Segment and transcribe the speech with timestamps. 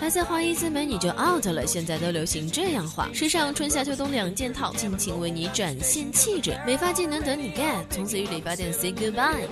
[0.00, 9.46] 还在花一字眉你就 out 了，现在都流行这样画，时尚春夏秋冬两件套，尽情为你展现气质，美发技能等你 get，从此与理发店 say goodbye。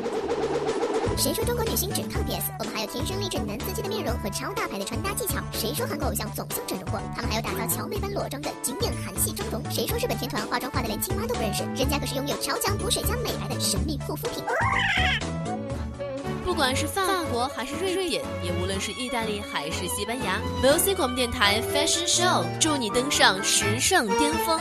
[1.17, 2.51] 谁说中国女星只靠 PS？
[2.61, 5.35] 我们还有天生丽质男司机的面容和超大牌的穿搭技巧。
[5.53, 7.01] 谁说韩国偶像总像整容过？
[7.14, 9.62] 他们还有打造乔妹般裸妆的经典韩系妆容。
[9.71, 11.62] 谁说日本天团化妆化的连青蛙都不认识？
[11.77, 14.43] 人家可是拥有超强补水加美白的神秘护肤品。
[16.51, 24.60] 不管是法国还是瑞典，也无论是意大利还是西班牙，VOC 广播电台 Fashion Show 祝你登上时尚巅峰。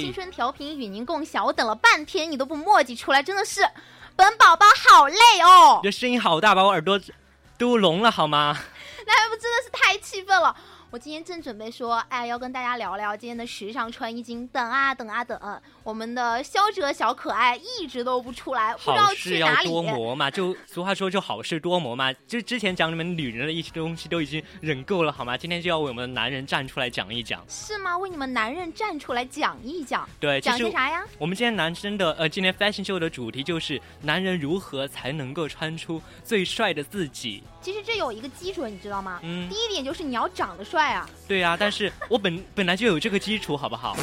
[0.00, 1.44] 青春调频与您共享。
[1.44, 3.60] 我等了半天，你都不墨迹出来，真的是，
[4.16, 5.80] 本宝宝好累哦。
[5.82, 7.00] 你的声音好大，把我耳朵
[7.58, 8.56] 都聋了好吗？
[9.06, 10.54] 那还不真的是太气愤了。
[10.92, 14.46] 我今天正准备说，哎，要跟大家聊聊今天的时尚穿衣经。
[14.48, 15.40] 等啊等啊等，
[15.82, 19.68] 我们的肖哲小可爱一直都不出来，不知道好事要去哪里。
[19.70, 22.12] 多磨嘛，就俗话说就好事多磨嘛。
[22.28, 25.34] 就之前讲你们女人的一些东西都已经忍够了好吗？
[25.34, 27.42] 今天就要为我们的男人站出来讲一讲。
[27.48, 27.96] 是吗？
[27.96, 31.02] 为你们男人站出来讲一讲，对，讲些啥呀？
[31.16, 37.42] 我们今天男生的呃，今天 fashion show 的主题就是男人如何才能够穿出最帅的自己。
[37.62, 39.20] 其实这有一个基准，你知道吗？
[39.22, 41.08] 嗯第一点就是你要长得帅啊！
[41.28, 43.96] 对啊，但是我本 本来就有这个基础，好不好？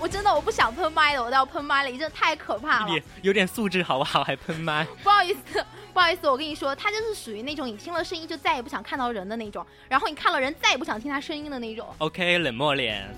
[0.00, 3.00] 我真的我不想喷麦了，我都要喷麦了，你真的太可怕了你。
[3.22, 4.24] 有点素质好不好？
[4.24, 4.84] 还喷麦？
[5.02, 5.64] 不好意思，
[5.94, 11.86] 不好意思，我跟你说，他就是属于那种你听了声音就再也不想看到人的那种，然后你看了人再也不想听他声音的那种。
[11.98, 13.08] OK，冷漠脸。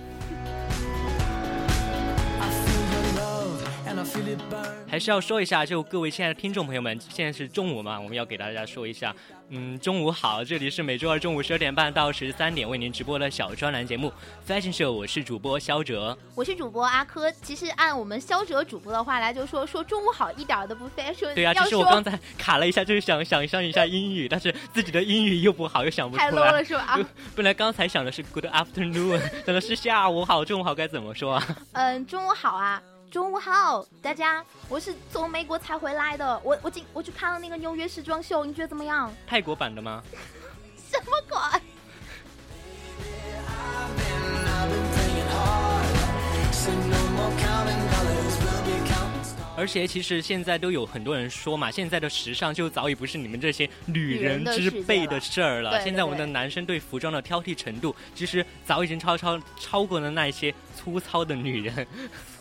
[4.87, 9.15] 还是要说一下，就各位亲爱的听众朋友们，现在是中午嘛，我们要给大家说一下，
[9.49, 14.13] 嗯，中午好，这里是每周二中午十二点半到十三点为您直播的小专栏节目
[14.49, 16.17] 《Fashion Show》，我是主播肖哲。
[16.37, 21.35] 我是主播阿珂，其实按我们肖哲主播的话来，就说说中午好一点儿都不 fashion。
[21.35, 26.65] 对啊，要其实我刚才卡了一下，就是想想象一下英语，但是自己的英语又不好，又想不太出 low 了。
[26.65, 26.83] 是吧？
[26.83, 26.99] 啊，
[27.35, 31.57] 本来刚才想的是 Good afternoon， 想的是下午好，中午好该怎么说啊？
[31.73, 32.81] 嗯，中午好啊。
[33.15, 36.37] 中午好，大家，我是从美国才回来的。
[36.43, 39.15] 我我今我去看了那个纽约时装秀，你觉得怎么样？
[39.25, 40.03] 泰国版的吗？
[40.91, 41.39] 什么鬼.
[49.57, 55.81] 而且其实现在都有很多人说嘛，现在的时尚就早已不是你们这些女人之辈的事儿了。
[55.85, 61.87] 现在我们的男生对服装的挑剔程度，其实早已经超超超过了那些粗糙的女人，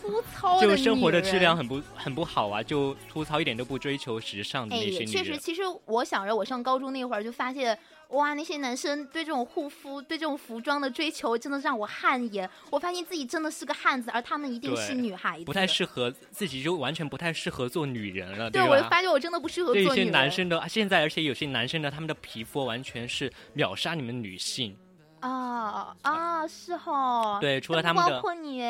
[0.04, 7.78] 粗糙的就生活的质量很不很不好啊，就粗糙一点都不追求时尚的哎，那些女也确实，其实我想着我上高中那会儿就发现，
[8.10, 12.50] 哇，那些男生对这种护肤、对这种服装的追求，真的让我汗颜。
[12.70, 18.90] 我发现自己真的是个汉子，而他们一定是女孩子，不太适合自己，就完全不太适合做女人了，对，我就吧？
[18.90, 20.12] 发现我真的不适合对一些做女人。
[20.12, 24.78] 男生的现在，而且有些男生的他们的皮肤完全是秒杀你们女性。
[25.22, 27.40] 啊啊，是哈。
[27.40, 28.62] 对除了他们的包括你，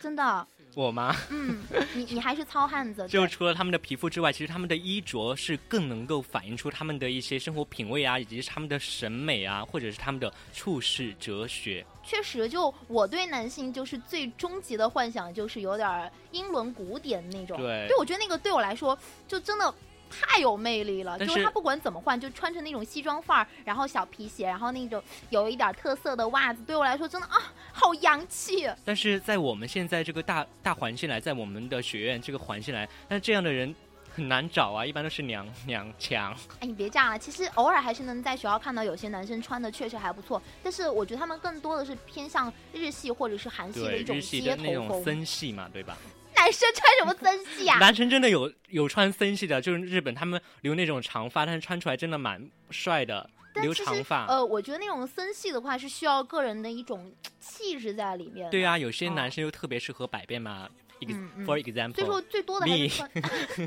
[0.00, 0.44] 真的，
[0.74, 1.14] 我吗？
[1.30, 1.58] 嗯，
[1.94, 3.06] 你你还是糙汉子。
[3.08, 11.84] 就除了他们的皮肤之外，其实他们的衣着是更能够反映出他们的一些生活品味啊，以及他们的审美啊，或者是他们的处世哲学。
[12.04, 17.56] 确实，就我对男性就是最终极的幻想，就是有点儿英伦古典那种。
[17.56, 19.74] 对对我觉得那个对我来说就真的。
[20.10, 28.68] 太有魅力了，就是是他不管怎么换，就穿成那种西装范儿，然后小皮鞋，然后那种有一点特色的袜子，对我来说真的啊，好洋气。
[28.84, 33.74] 但是在我们现在这个大大环境来，在我们的学院这个环境来，但这样的人
[34.12, 36.36] 很难找啊，一般都是娘娘腔。
[36.58, 45.04] 哎，你别这样了，其实偶尔还是能在学校看到有些男生穿的确实还不错，但是我觉得他们更多的是偏向日系或者是韩系的一种日系的那种街头风。
[45.04, 45.96] 森系嘛，对吧？
[46.40, 47.78] 男生穿什么森系啊？
[47.78, 53.28] 男生真的有有穿森系的，就是日本他们留那种长发，但是穿出来真的蛮帅的。
[53.56, 54.26] 留长发。
[54.26, 58.48] 呃，我觉得那种森系的话是需要个人的一种气质在里面。
[58.48, 60.68] 对啊，有些哦男生又特别适合百变嘛。
[61.02, 63.10] 嗯 For 所以说 example，最多的还是穿，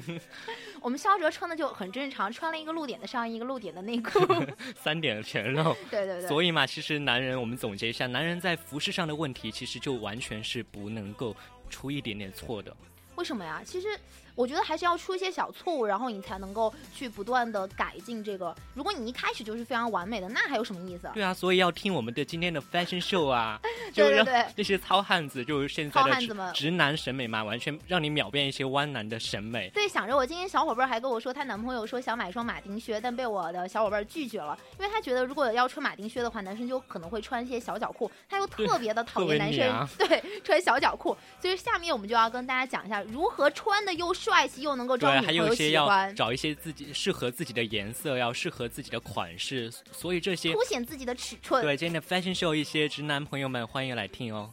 [0.80, 4.20] 我们肖哲穿的就很正常，穿了一个露点的上衣，一个露点的内裤。
[4.78, 5.76] 三点全露。
[5.90, 6.28] 对对对。
[6.28, 11.36] 所以嘛，其实男人，我们总结一下，男人在服饰上的问题，其实就完全是不能够
[11.70, 12.76] 出一点点错的。
[13.16, 13.62] 为什么呀？
[13.66, 13.88] 其实
[14.36, 18.56] 我觉得还是要出一些小错误，然后你才能够去不断的改进这个。
[18.74, 21.10] 如果你一开始就是非常完美的，那还有什么意思？
[21.14, 23.60] 对啊，所以要听我们的今天的 fashion show 啊，
[23.94, 29.70] 就让对对对那些糙汉子，就是现在的直糙汉子们直男审美嘛，完全让你秒变一些弯男的审美。
[29.70, 51.62] 对，想着我今天小伙伴还跟我说，她男朋友说想买双马丁靴，但被我的小伙伴拒绝了，因为他觉得如果要穿马丁靴的话，男生就可能会穿一些小脚裤，他又特别的 讨厌男生娘 对穿小脚裤，所以下面我们就要跟大家讲一下如何穿的又帅气又能够招，女朋友还有一些要喜欢，找一些自己适合自己的颜色，要适合自己的款式，所以这些凸显自己的尺寸。
[51.62, 54.50] 对今天的 fashion show，一些直男朋友们欢迎来听哦。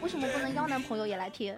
[0.00, 1.54] 为什么不能邀男朋友也来听?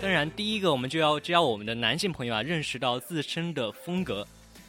[0.00, 4.26] 当然，第一个我们就要教我们的男性朋友啊，认识到自身的风格。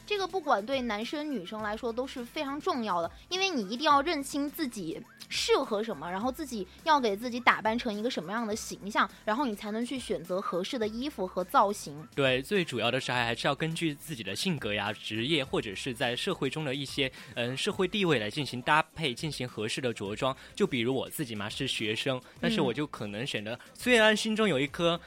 [0.07, 12.07] 这个不管对男生女生来说都是非常重要的，因为你一定要认清自己适合什么，然后自己要给自己打扮成一个什么样的形象，然后你才能去选择合适的衣服和造型。
[12.15, 20.33] 对，最主要的是还还是要根据自己的性格呀、职业或者是在社会中的一些嗯社会地位来进行搭配，进行合适的着装。
[20.56, 24.98] 就比如我自己嘛是学生，但是嗯我就可能选择，虽然心中有一颗。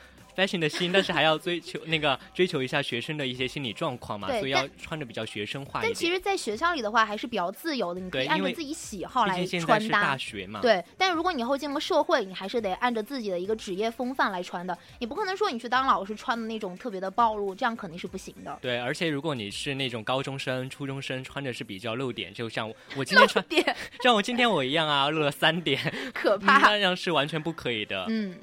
[0.41, 5.93] Fashion 的心，但是还要追求那个追求一下学生的一些心理状况嘛，所以要穿着比较学生化一点。
[5.93, 10.17] 但其实，在学校里的话，还是比较自由的，你可以按照自己喜好来穿搭是大。
[10.19, 18.59] 学嘛，对，但如果你以后进了社会，你还是得按照自己的一个职业风范来穿的，你不可能说你去当老师穿的那种特别的暴露，这样肯定是不行的。
[18.61, 23.45] 对，而且如果你是那种高中生、初中生，穿着是比较露点，就像我今天穿，
[24.03, 26.81] 像我今天我一样啊，露了三点，嗯可怕 那。
[26.81, 28.07] 样是完全不可以的。
[28.09, 28.35] 嗯，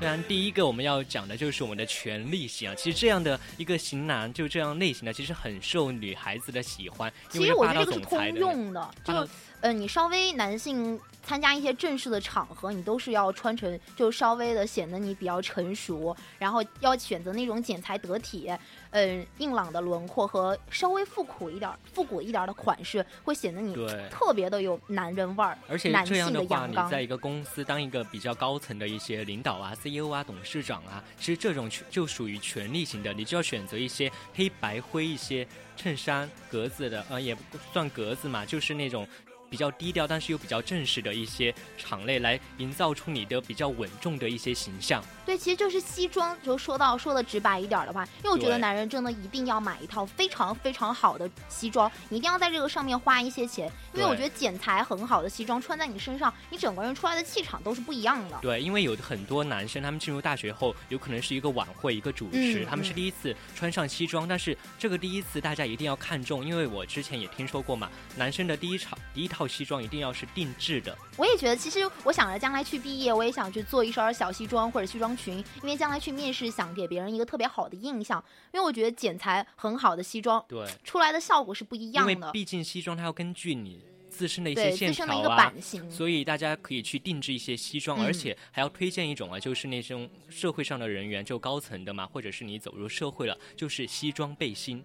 [0.00, 2.74] 当然，第一个我们要讲的就是我们的权力型啊。
[2.74, 8.34] 其实这样的一个型男，就这样类型的，其实很受女孩子的喜欢，因其实我觉得这个是通。
[8.36, 9.28] 用的，就
[9.60, 18.48] 呃，你稍微男性参加一些正式的场合，你都是要穿成就稍微的显得你比较成熟，然后要选择那种剪裁得体，
[18.90, 26.66] 嗯、硬朗的轮廓和稍微复古一点儿、复古一点儿的款式，会显得你对特别的有男人味儿，而且男性这样的话。
[26.66, 35.46] 你在一个公司当一个比较高层的一些领导啊、CEO 啊、董事长啊，其实这种就属于权力型的，你就要选择一些黑白灰一些
[35.76, 39.06] 衬衫格子的，呃，也不算格子嘛，就是那种。
[39.48, 45.02] 比较低调，但是又比较正式的一些场类，来营造出你的比较稳重的一些形象。
[45.24, 46.36] 对，其实就是西装。
[46.42, 58.38] 就说到说的直白一点的话，因为我觉得男人真的一定要买一套非常非常好的西装，你一定要在这个上面花一些钱，因为我觉得剪裁很好的西装穿在你身上，你整个人出来的气场都是不一样的。
[58.40, 78.22] 对，因为有很多男生，他们进入大学后，有可能是一个晚会、一个主持，嗯他们是嗯第一次穿上西装，但是这个第一次大家一定要看重，因为我之前也听说过嘛，男生的第一场第一套西装一定要是定制的，我也觉得，其实我想着将来去毕业，我也想去做一身小西装或者西装裙，因为将来去面试想给别人一个特别好的印象。
[78.52, 85.36] 因为我觉得剪裁很好的西装对，出来的效果是不一样的，为毕竟西装它要根据你自身的一些对线自身的一个条啊。
[85.36, 85.90] 版型。
[85.90, 94.82] 所以大家可以去定制一些西装，嗯而且还要推荐一种啊，就是那种社会上的人员，就高层的嘛，或者是你走入社会了，就是西装背心。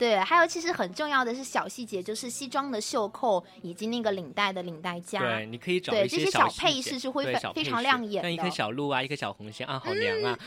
[0.00, 5.20] 对，还有其实很重要的是小细节，就是西装的袖扣以及那个领带的领带夹。
[5.20, 10.38] 对，你可以找对一些这些小配饰是会对非非常亮眼像一颗小鹿啊，一颗小红心啊，好 娘啊！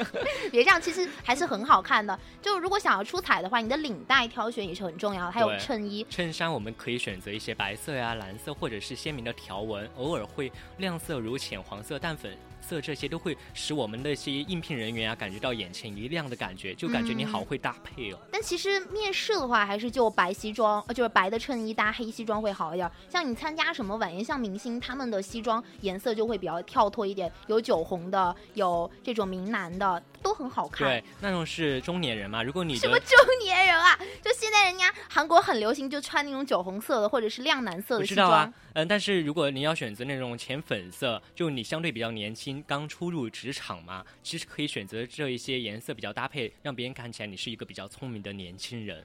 [0.50, 2.18] 别这样，其实还是很好看的。
[2.40, 6.06] 就如果想要出彩的话，你的领带挑选也是很重要的，还有衬衣。
[6.08, 18.18] 衬衫我们可以选择一些白色呀、蓝色或者是鲜明的条纹，偶尔会亮色如浅黄色、淡粉色，这些都会使我们的一些应聘人员啊感觉到眼前一亮的感觉，就感觉你好嗯会搭配哦。
[18.30, 22.90] 但其实面试的话，还是就白西装，呃，就是白的衬衣搭黑西装会好一点。
[23.08, 30.88] 像你参加什么晚宴，像明星他们的西装颜色就会比较跳脱一点，有酒红的，有这种明蓝的，都很好看。
[30.88, 33.98] 对，那种是中年人嘛，如果你什么中年人啊？
[34.22, 38.28] 就现在人家韩国很流行，就穿那种酒红色的或者是亮蓝色的西装。
[38.28, 49.04] 知道啊，嗯，但是如果你要选择那种浅粉色，就你相对比较年轻，刚初入职场嘛，其实可以选择这一些颜色比较搭配，让别人看起来你是一个比较聪明的年轻人。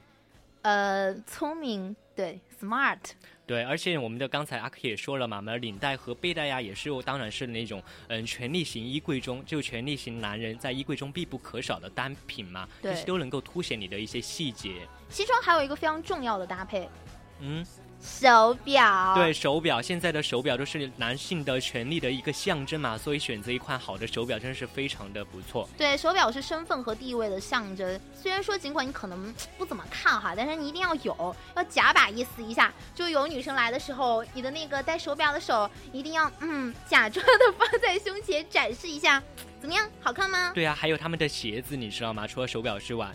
[0.62, 3.00] 呃，聪明，对，smart。
[3.46, 14.86] 对，而且我们的刚才阿克也说了嘛，我们的领带和背带呀，也是当然是那种嗯权力型衣柜中就权力型男人在衣柜中必不可少的单品嘛，对这些都能够凸显你的一些细节。
[15.08, 16.90] 西装还有一个非常重要的搭配，
[17.40, 17.66] 嗯，
[18.02, 19.14] 手表。
[19.16, 25.68] 对，手表现在的手表都是男性的权利的一个象征嘛，所以选择一款好的手表真的是非常的不错。
[25.78, 28.00] 对，手表是身份和地位的象征。
[28.14, 32.74] 虽然说尽管你可能不怎么看哈，但是你一定要有，要假把意思一下。
[32.96, 39.22] 就有女生来的时候，你的那个戴手表的手一定要嗯假装的放在胸前展示一下，
[39.60, 39.88] 怎么样？
[40.02, 40.52] 好看吗？
[40.54, 42.26] 对啊，还有他们的鞋子，你知道吗？
[42.26, 43.10] 除了手表之外，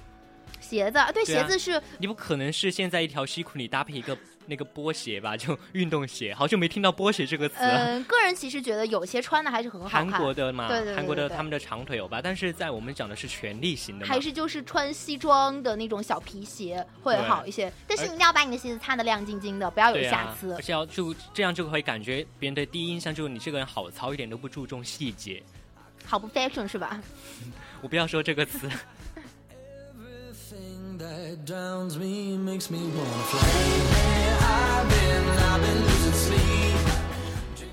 [0.61, 5.37] 鞋子，对，对啊鞋子是你不可能是现在一条西裤里搭配一个那个波鞋吧？
[5.39, 7.87] 就运动鞋，好久没听到波鞋这个词了。
[7.87, 10.09] 嗯，个人其实觉得有些穿的还是很好看。
[10.09, 20.61] 韩国的嘛，对对对韩国的对对他们的长腿欧巴，但是在我们讲的是权力型的还，是就是穿西装的那种小皮鞋会好一些，但是你一定要把你的鞋子擦的亮晶晶的，不要有瑕疵而。
[20.63, 25.43] 且要就这样就会感觉别人的第一印象就是你这个人好糙，一点都不注重细节。
[26.05, 27.01] 好不 fashion 是吧？
[27.81, 28.69] 我不要说这个词，
[29.95, 34.22] Everything that drowns me makes me wanna fly.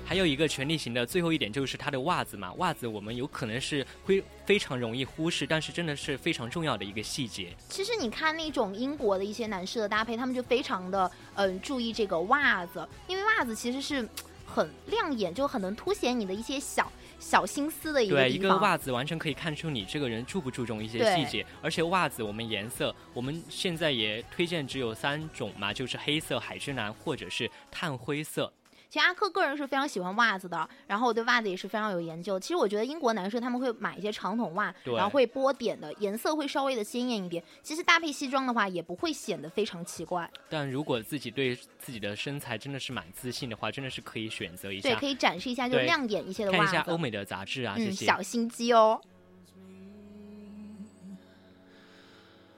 [0.06, 7.56] 还有一个权力型的最后一点就是它的袜子嘛，袜子我们有可能是会非常容易忽视，但是真的是非常重要的一个细节。
[7.68, 14.06] 其实你看那种英国的一些男士的搭配，他们就非常的嗯注意这个袜子，因为袜子其实是
[14.44, 16.90] 很亮眼，就很能凸显你的一些小
[17.20, 18.30] 小心思的一个对。
[18.30, 28.52] 一个袜子完全可以看出你这个人注不注重一些细节，而且袜子我们颜色，我们现在也推荐只有三种嘛，就是黑色、海之蓝或者是炭灰色。
[28.90, 32.40] 其实阿克个人是非常喜欢袜子的，然后我对袜子也是非常有研究。
[32.40, 37.40] 其实我觉得英国男生他们会买一些长筒袜，然后会波点的，颜色会稍微的鲜艳一点。
[37.62, 40.28] 其实搭配西装的话，也不会显得非常奇怪。
[40.48, 46.98] 但如果自己对自己的身材真的是蛮自信的话，真的是可以选择一下对，可，以展示一下就对亮眼一些的袜子看一下欧。
[46.98, 48.04] 美的杂志啊这嗯，些。
[48.04, 49.00] 小心机哦。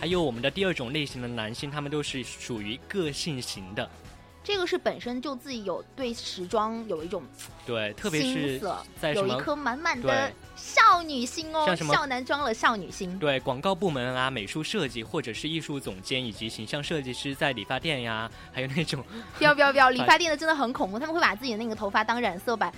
[0.00, 3.88] 还有我们的第二种类型的男性，他们都是属于个性型的，
[4.42, 7.22] 这个是本身就自己有对时装有一种
[7.66, 8.62] 对，特别是，
[8.98, 13.18] 在有一颗满满的少女心哦，像什么少男装了少女心。
[13.18, 19.04] 对广告部门啊、美术设计或者是艺术总监以及形象设计师在理发店呀，还有那种
[19.36, 19.90] 不要不要不要！
[19.90, 22.72] 理发店的真的很恐怖，他们会把自己的那个头发当染色板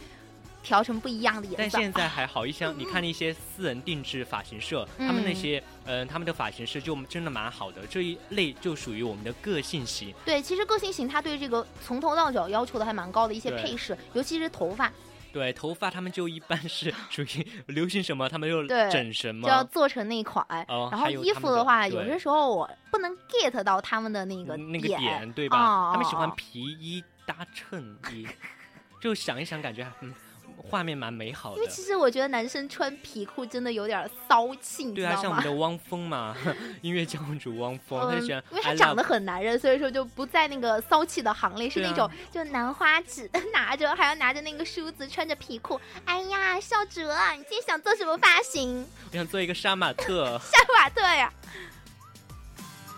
[0.62, 1.56] 调成不一样的颜色。
[1.58, 10.14] 但现在还好，一像你看那些私人定制发型社，他们那些嗯、呃他们的发型师就真的蛮好的，这一类就属于我们的个性型。
[10.24, 14.92] 对，其实个性型他对这个从头到脚要求的还蛮高的一些配饰，尤其是头发，
[15.32, 19.64] 对，头发他们就一般是 属于流行什么，他们就整什么就要。
[19.64, 20.46] 做成那款。
[20.68, 25.92] 哦然后衣服的话，对有些时候我不能 get 到他们的那个那个点对哦吧？
[25.92, 28.26] 他们喜欢哦皮衣搭衬衣，
[29.00, 30.12] 就想一想，感觉嗯，
[30.56, 31.68] 画面蛮美好的因为。
[31.68, 35.44] 其实我觉得男生穿皮裤真的有点骚气，对啊，像我们？
[35.44, 36.36] 的汪峰嘛，
[36.82, 45.80] 音乐教主汪峰，他就喜欢嗯，因为他长得很男人，所以说就不在那个骚气的行列，是那种就兰花指 拿着，还要拿着那个梳子，穿着皮裤。
[46.04, 48.86] 哎呀，少哲啊，你今天想做什么发型？
[49.10, 50.38] 我想做一个杀马特。
[50.44, 51.32] 杀马特呀！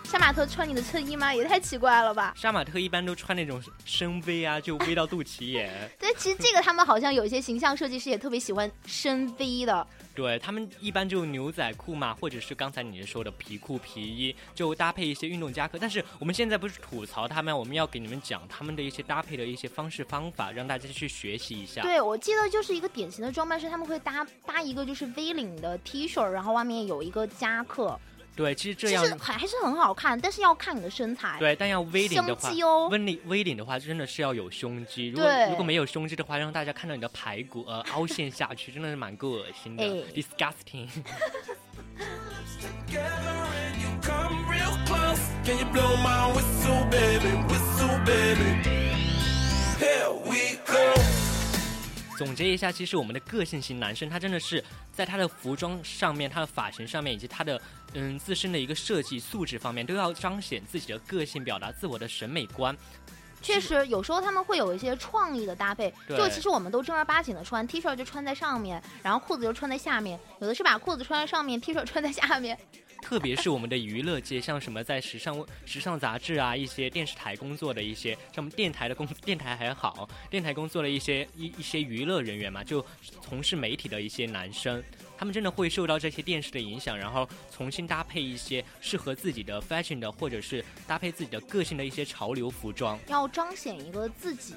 [0.05, 1.33] 杀马特穿你的衬衣吗？
[1.33, 2.33] 也太奇怪了吧！
[2.37, 5.69] 杀马特一般都穿那种深 V 啊，就 V 到肚脐眼。
[5.99, 9.85] 对，其实这个他们好像有一些形象设计师也特别喜欢深 V 的。
[10.13, 15.77] 对他们一般就牛仔裤嘛，或者是刚才你说的皮裤、皮衣，就搭配一些运动夹克。
[15.77, 21.81] 但是我们现在不是吐槽他们，我们要给你们讲他们的一些搭配的一些方式方法，让大家去学习一下。
[21.81, 27.99] 对，我记得就是一个典型的装扮是他们会搭搭一个就是 V 领的 T 恤，然后外面有一个夹克，
[28.35, 31.37] 对，其实这其样实还还是很好看，但是要看你的身材。
[31.39, 32.49] 对，但要 V 领的话
[32.89, 35.09] ，V 领 V 领的话真的是要有胸肌。
[35.09, 40.25] 如果对如果没有胸肌的话，让大家看到你的排骨呃凹陷下去，真的是蛮够恶心的、 哎 d
[52.17, 57.61] 总结一下，其实我们的个性型男生，他真的是在他的服装上面、他的发型上面，以及他的
[57.93, 62.75] 嗯自身的一个设计素质方面，都要彰显自己的个性，表达自我的审美观。
[63.41, 65.93] 确实，有时候他们会有一些创意的搭配。
[66.09, 70.19] 就其实我们都正儿八经的穿 T 恤就穿在上面，然后裤子就穿在下面。
[70.39, 72.57] 有的是把裤子穿在上面，T 恤穿在下面。
[73.05, 82.83] 特别是我们的娱乐界，像什么在时尚时尚杂志啊，一些电视台工作的一些，像我们电台的工 电台还好，电台工作的一些一一些娱乐人员嘛，就
[83.21, 84.83] 从事媒体的一些男生，
[85.15, 92.99] 他们真的会受到这些电视的影响，然后重新搭配一些适合自己的 fashion 的，或者是搭配自己的个性的一些潮流服装。
[93.07, 94.55] 要彰显一个自己。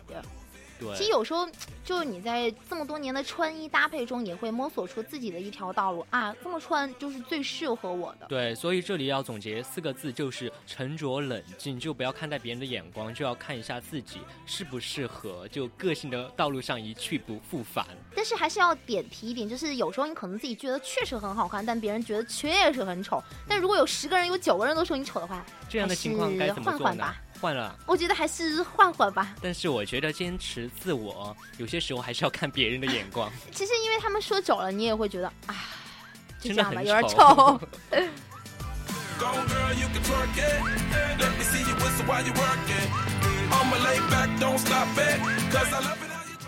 [0.79, 1.49] 对，其实有时候，
[1.85, 8.27] 就是你在这么多年的穿衣搭配中，也会摸索出自己的一条道路啊，这么穿就是最适合我的。
[8.29, 17.87] 对，所以这里要总结四个字，就是沉着冷静，就不要看待别人的眼光，就要看一下自己适不适合，就个性的道路上一去不复返。
[18.15, 23.23] 但是还是要点题一点，就是有时候你可能自己觉得确实很好看，但别人觉得确实很丑。
[23.49, 26.79] 但如果有十个人，有九个人都说你丑的话，这样的情况该怎么做呢？
[26.79, 27.23] 换换吧。
[27.39, 29.35] 换了，我觉得还是换换吧。
[29.41, 33.31] 但是我觉得坚持自我，有些时候还是要看别人的眼光。
[33.53, 35.55] 其实因为他们说久了，你也会觉得，啊，
[36.41, 37.61] 就这样吧，真的很有点丑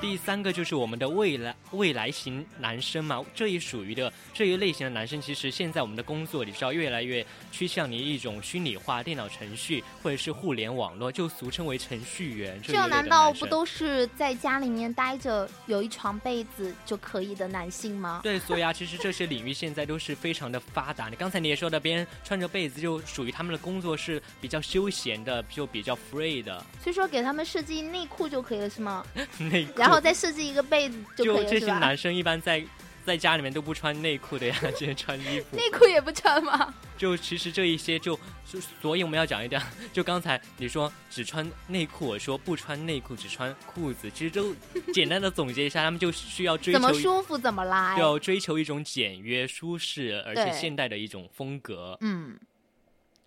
[0.00, 12.58] 第三个就是我们的未来未来型男生嘛，这一属于的这一类型的男生，其实现在我们的工作里是要越来越趋向于一种虚拟化、电脑程序或者是互联网络，就俗称为程序员。
[12.62, 18.20] 这这难道不都是在家里面待着，有一床被子就可以的男性吗？
[18.22, 21.10] 对，所以啊，其实这些领域现在都是非常的发达。
[21.10, 29.04] 你刚才你也说的，别人穿着被子就属于他们的工作是比较休闲的，就比较 free 的所以说给他们设计内裤就可以了，是吗？
[29.38, 29.89] 内裤。
[29.90, 31.66] 然后再设计一个被子就可以了，就这？
[31.66, 32.64] 些男生一般在
[33.04, 35.46] 在家里面都不穿内裤的呀，直接穿衣服。
[35.56, 36.72] 内裤也不穿吗？
[36.98, 44.54] 就其实这一些就，就所以我们要讲一点，就刚才你说只穿内裤，我说不穿内裤只穿裤子，其实都
[44.92, 46.92] 简单的总结一下，他们就需要追求怎么。
[46.92, 47.98] 舒服怎么来。
[47.98, 51.96] 要追求一种简约、舒适，而且现代的一种风格。
[52.02, 52.38] 嗯，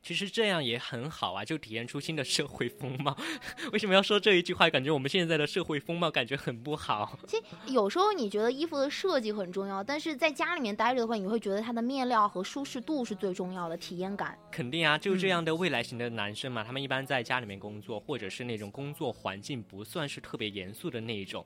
[0.03, 3.17] 其实这样也很好啊，就体现出新的社会风貌。
[3.71, 4.69] 为什么要说这一句话？
[4.69, 7.17] 感觉我们现在的社会风貌感觉很不好。
[7.25, 14.37] 其实有时候你觉得衣服的设计很重要，但是在家里面待着的话，你会觉得它的面料和舒适度是最重要的体验感。
[14.51, 21.45] 肯定啊，就这样的未来型的男生嘛，他们一般在家里面工作，或者是那种工作环境不算是特别严肃的那一种，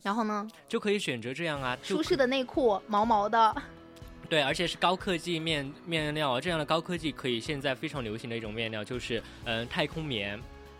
[0.00, 3.54] 然后呢，就可以选择这样啊，舒适的内裤，毛毛的，
[4.34, 10.36] 对，而且是高科技面面料啊，这样的高科技可以现在非常流行的一种面料就是嗯、呃太空棉，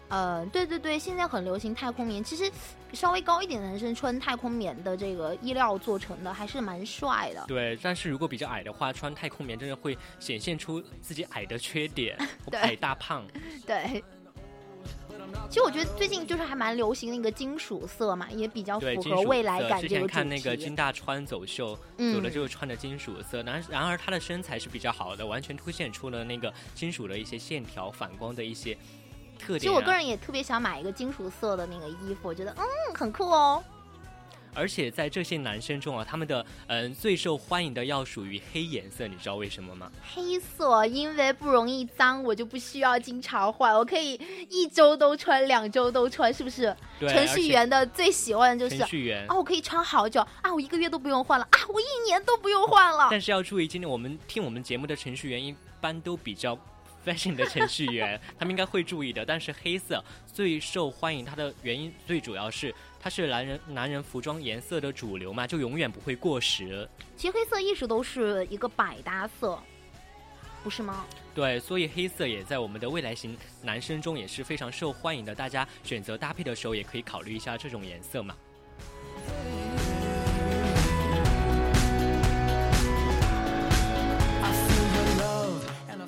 [0.09, 2.25] 呃，对对对，现在很流行太空棉。
[2.25, 2.51] 其实
[2.93, 7.45] 稍微高一点的男生穿太空棉的这个衣料做成的，还是蛮帅的。
[7.47, 12.19] 对，但是如果比较矮的话，穿太空棉真的会显现出自己矮的缺点，
[12.51, 13.25] 对矮大胖。
[13.65, 14.03] 对。
[15.49, 28.75] 其实我觉得最近就是还蛮流行的一个金属色嘛，也比较，符合未来感这个主前看那个金大川走秀，嗯有的就是穿着金属色，然然而他的身材是比较好的，完全凸显出了那个金属的一些线条、反光的一些
[29.39, 29.59] 特点、啊。
[29.59, 33.63] 其实我个人也特别想买一个金属色的那个衣服，我觉得嗯很酷哦。
[34.55, 39.91] 而且在这些男生中啊，他们的嗯、最受欢迎的要属于黑颜色，你知道为什么吗？
[40.15, 44.15] 黑色因为不容易脏，我就不需要经常换，我可以
[44.49, 46.75] 一周都穿，两周都穿，是不是？
[46.99, 49.35] 对，程序员的最喜欢的就是程序员啊，。
[49.35, 53.09] 我可以穿好久啊，我一个月都不用换了啊，我一年都不用换了。
[53.11, 56.57] 但是要注意，今天我们听我们节目的程序员一般都比较
[57.05, 59.25] fashion 的程序员，他们应该会注意的。
[59.27, 66.89] 但是黑色最受欢迎，它的原因最主要是它是男人男人服装颜色的主流嘛，就永远不会过时。
[67.19, 69.59] 其实黑色一直都是一个百搭色，
[70.63, 71.05] 不是吗？
[71.35, 75.35] 对，所以黑色也在我们的未来型男生中也是非常受欢迎的。
[75.35, 78.35] 大家选择搭配的时候，也可以考虑一下这种颜色嘛。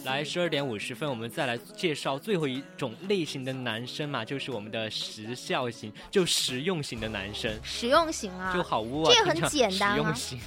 [0.07, 10.41] 来，十二点五十分，我们再来介绍最后一种类型的男生嘛，就是我们的时效型，就实用型的男生，实用型啊，就好污啊，这也很简单啊实用型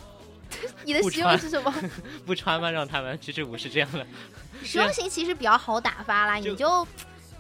[0.85, 1.73] 你的实用是什么？
[2.25, 2.71] 不穿吗？
[2.71, 4.07] 让他们其实不是这样的，
[4.63, 6.87] 实用型其实比较好打发啦，就你就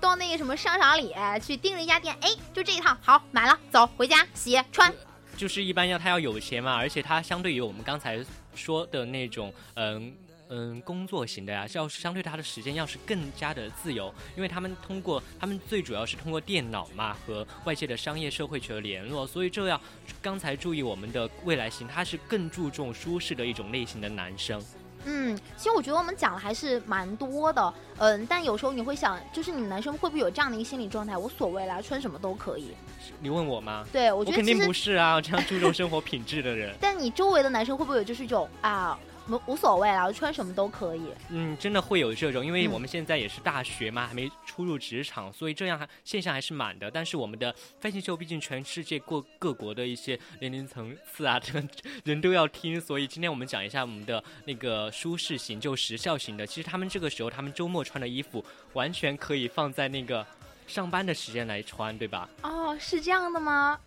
[0.01, 4.93] 到那个什么商场里去盯着一家店，哎，就这一套，好买了，走回家洗穿。
[5.37, 8.19] 就是一般要他要有钱嘛，而且他相对于我们刚才
[8.53, 10.13] 说的那种，嗯。
[10.51, 19.79] 嗯，工作型的呀，要相对他的时间要是更加的自由，因为他们通过他们最主要是通过电脑嘛和外界的商业社会取得联络，所以这要
[20.23, 24.59] 刚才注意我们的未来型，他是更注重舒适的一种类型的男生。
[25.05, 31.17] 嗯，其实我觉得我们讲的还是蛮多的，嗯，但有时候你会想，就是你们男生会不会有这样的一个心理状态？
[31.17, 32.73] 无所谓啦，穿什么都可以。
[33.21, 33.85] 你问我吗？
[33.93, 36.75] 对，我觉得我肯定不，是啊，这样注重生活品质的人。
[36.81, 41.03] 但你周围的男生会不会有就是一种啊，无无所谓啦，穿什么都可以。
[41.29, 46.89] 嗯，真的会有这种，因为嗯我们现在也是大学嘛，还没初入职场，所以这样还现象还是满的。
[46.89, 51.63] 但是我们的 fashion show 毕竟全世界各各国的一些年龄层次啊，这个
[52.03, 56.47] 人都要听，所以今天我们讲一下我们的那个舒适型，就时效型的。
[56.47, 60.25] 其实他们这个时候，他们周末穿的衣服完全可以放在那个
[60.67, 62.27] 上班的时间来穿，对吧？
[62.41, 63.79] 哦，是这样的吗？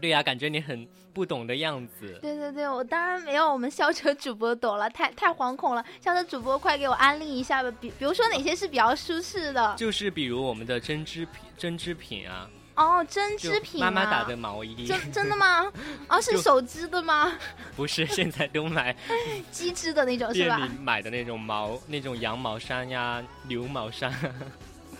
[0.00, 2.18] 对呀、感觉你很不懂的样子。
[2.20, 5.82] 对对对，我当然没有我们校车主播懂了，太太惶恐了。
[5.98, 9.74] 校车主播快给我安利一下吧，比比如说哪些是比较舒适的？
[9.78, 15.72] 就是比如我们的针织品，针织品啊，哦，针织品、啊、妈妈打的毛衣，真真的吗？
[16.10, 17.32] 哦， 是手织的吗？
[17.74, 18.94] 不是现在都买
[19.50, 20.68] 机织的那种是吧？
[20.82, 24.12] 买的那种毛，那种羊毛衫呀、牛毛衫，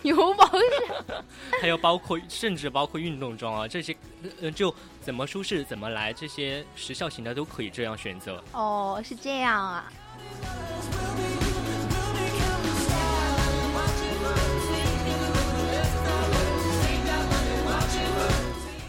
[0.01, 1.25] 牛毛衫
[1.61, 3.95] 还有包括甚至包括运动装啊，这些
[4.41, 4.75] 呃就
[5.07, 8.43] 怎么舒适怎么来，这些时效型的都可以这样选择。
[8.51, 9.85] 哦，是这样啊。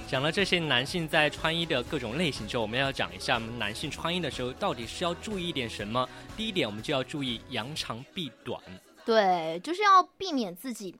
[0.08, 6.10] 讲了这些男性在穿衣的各种类型之后，我们要讲一下我们男性穿衣的时候到底是要注意一点什么。
[6.36, 8.60] 第一点，我们就要注意扬长避短。
[9.06, 10.96] 对，就是要避免自己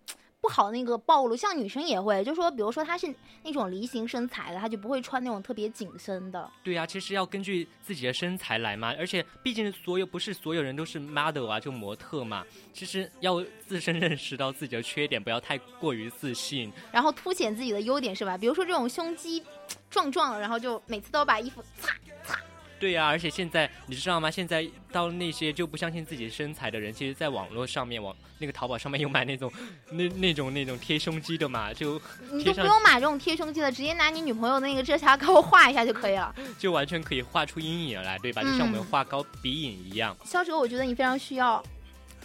[0.48, 1.36] 不好那个暴露。
[1.36, 6.50] 像女生也会，就说比如说她是那种梨形身材的，她就不会穿那种特别紧身的。
[6.64, 16.72] 对呀、其实要根据自己的身材来嘛，而且毕竟所有不是所有人都是 model 啊，就模特嘛，其实要自身认识到自己的缺点，不要太过于自信。
[16.94, 18.38] 然后凸显自己的优点是吧？
[18.38, 19.44] 比如说这种胸肌
[19.90, 22.40] 壮壮的，然后就每次都把衣服擦擦。
[22.80, 24.30] 对呀、而且现在你知道吗？
[24.30, 29.52] 现在到那些就不相信自己身材的人，其实，在网络上面，网那个淘宝上面有买那种
[29.92, 32.00] 那那种那种贴胸肌的嘛，就
[32.32, 36.34] 你就不用买这种贴胸肌的，直接拿你女朋友的那个遮瑕膏画一下就可以了。
[36.60, 38.44] 就完全可以画出阴影来，对吧？
[38.44, 41.64] 就像我们嗯画高鼻影一样，肖哲，我觉得你非常需要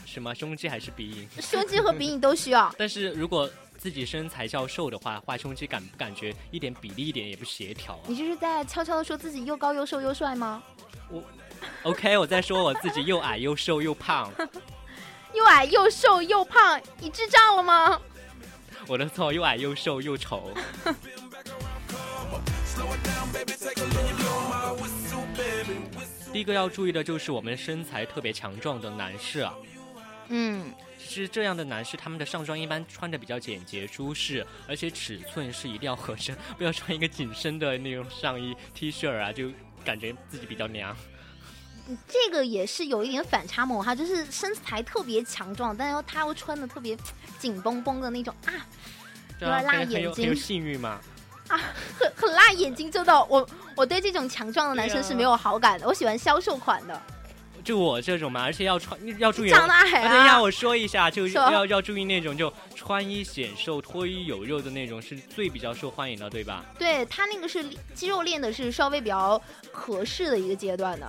[0.05, 1.29] 什么胸肌还是鼻影？
[1.41, 2.73] 胸肌和鼻影都需要。
[2.77, 3.49] 但是如果
[3.83, 10.62] 自己身材较瘦的话，画胸肌感不感觉一点比例一点也不协调啊你这是在悄悄的说自己又高又瘦又帅吗？
[11.11, 11.21] 我
[11.83, 14.31] ？OK，我在说我自己又矮又瘦又胖，
[15.35, 18.01] 又矮又瘦又胖，你智障了吗？
[18.87, 20.53] 我的错，又矮又瘦又丑。
[26.33, 29.53] 第一个要注意的就是我们身材特别强壮的男士啊，
[30.29, 30.73] 嗯，
[31.07, 39.51] 其实这样的男士，他们的上装一般穿的比较简洁舒适，而且尺寸是一定要合身，不要穿一个紧身的那种上衣 T 恤啊，就
[39.85, 40.97] 感觉自己比较娘。
[42.09, 46.97] 这个也是有一点反差萌哈，就是身材特别强壮，但是他又穿的特别
[47.38, 48.53] 紧绷绷的那种啊，
[49.38, 51.01] 对啊，有点辣眼睛很有性欲嘛。
[51.49, 57.03] 很很 辣眼睛，真的，我我对这种强壮的男生是没有好感的，我喜欢消瘦款的，
[57.64, 59.51] 就我这种嘛，而且要穿要注意。
[59.51, 66.64] 长得矮啊，等一下，啊，我说一下，就说要要注意那种就穿衣显瘦、脱衣有肉的那种，是最比较受欢迎的，对吧？
[66.79, 71.07] 对他那个是肌肉练的是稍微比较合适的一个阶段的。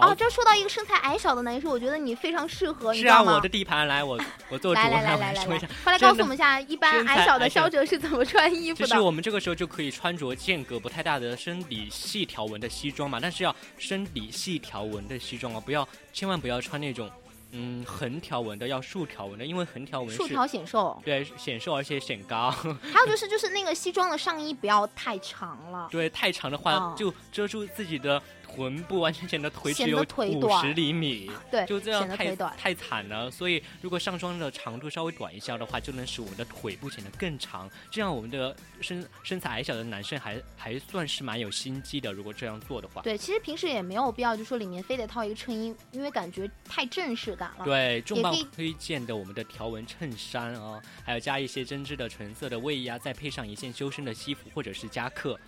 [0.00, 3.34] 好，哦，这说到一个身材矮小的男生，我觉得你非常适合，你是啊，知道吗？
[3.36, 8.86] 我的地盘，来，我我做主，来来来来来来说一下。，快来告诉我们一下，一般矮小的肖哲是怎么穿衣服的？
[8.86, 17.10] 就是我们这个时候就可以穿着间隔不太大的深底细条纹的西装嘛，但是要深底细条纹的西装啊，不要千万不要穿那种
[17.52, 22.50] 嗯横条纹的，要竖条纹的，因为横条纹竖条显瘦，对显瘦而且显高，
[22.82, 25.88] 还有就是就是那个西装的上衣不要太长了。
[25.90, 31.30] 对太长的话哦就遮住自己的臀部，完全显得腿只有五十厘米。
[31.50, 32.56] 对，就这样太短。
[32.56, 42.12] 太惨了，所以如果上装的长度稍微短一些的话，就能使我们的腿部显得更长，这样我们的身身材矮小的男生还还算是蛮有心机的。
[42.12, 47.64] 如果这样做的话，对，其实平时也没有必要，就说里面非得套一个衬衣，因为感觉太正式感了。
[47.64, 55.38] 对，重磅推荐的我们的条纹衬衫哦，还有加一些针织的纯色的卫衣啊，再配上一件修身的西服或者是夹克。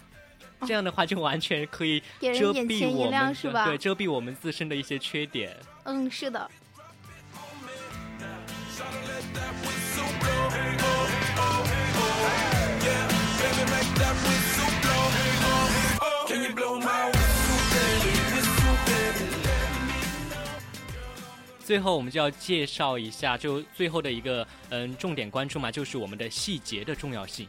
[0.66, 5.56] 这样的话，就完全可以 遮蔽我们是吧对，遮蔽我们自身的一些缺点。
[5.84, 6.50] 嗯，是的。
[21.64, 27.46] 最后，我们就要介绍一下，就最后的一个嗯重点关注嘛，就是我们的细节的重要性。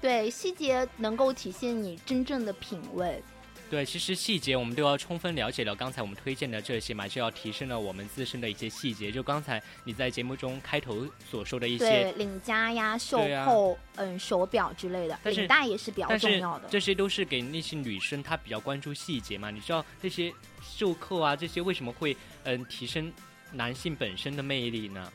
[0.00, 3.22] 对，细节能够体现你真正的品味。
[3.70, 5.76] 对，其实细节我们都要充分了解了。
[5.76, 9.12] 刚才我们推荐的这些嘛，就要提升了我们自身的一些细节。
[9.12, 16.68] 就刚才你在节目中开头所说的一对些，领夹呀、袖扣、嗯手表之类的，领带也是比较重要的。
[16.70, 19.50] 这些都是给那些女生她比较关注细节嘛。
[19.50, 20.32] 你知道这些
[20.62, 23.12] 袖扣啊，这些为什么会嗯提升
[23.52, 25.12] 男性本身的魅力呢？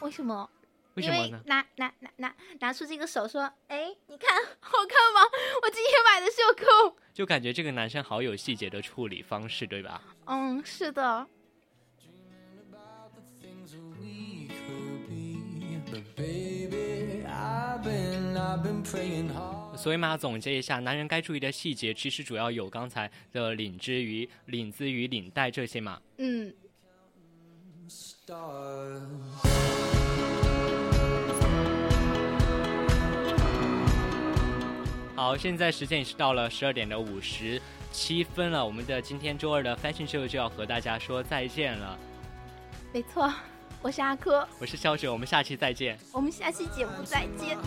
[0.00, 0.46] 为什么？
[0.98, 1.40] 为什么呢因为？
[1.46, 4.28] 拿拿拿拿拿出这个手说，哎，你看
[4.60, 5.20] 好看吗？
[5.62, 6.96] 我今天买的袖扣。
[7.14, 10.02] 就感觉这个男生好有细节的处理方式，对吧？
[10.26, 11.26] 嗯，是的。
[19.76, 26.00] 所以嘛，总结一下，男人该注意的细节，其实主要有刚才的领之于领子与领带这些嘛。
[26.18, 26.52] 嗯，
[35.18, 41.98] 好，现在时间也是到了十二点的五十七分了，我们的今天周二的 Fashion Show 就要和大家说再见了。
[42.92, 43.28] 没错，
[43.82, 45.98] 我是阿珂，我是肖雪，我们下期再见。
[46.12, 47.58] 我们下期节目再见。